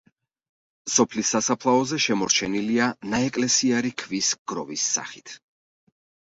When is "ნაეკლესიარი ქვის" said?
3.13-4.33